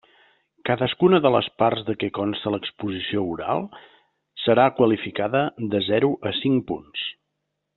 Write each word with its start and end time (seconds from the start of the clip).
Cadascuna 0.67 1.17
de 1.25 1.31
les 1.35 1.49
parts 1.63 1.83
de 1.89 1.95
què 2.03 2.09
consta 2.19 2.53
l'exposició 2.55 3.23
oral 3.35 3.61
serà 4.47 4.65
qualificada 4.81 5.43
de 5.75 5.83
zero 5.93 6.11
a 6.31 6.37
cinc 6.43 6.67
punts. 6.73 7.07